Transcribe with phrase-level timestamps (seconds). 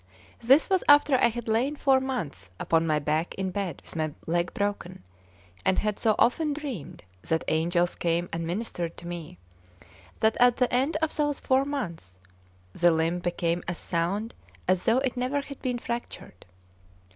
[0.39, 4.11] This was after I had lain four months upon my back in bed with my
[4.25, 5.03] leg broken,
[5.63, 9.37] and had so often dreamed that angels came and ministered to me,
[10.19, 12.17] that at the end of those four months
[12.73, 14.33] the limb became as sound
[14.67, 16.47] as though it never had been fractured.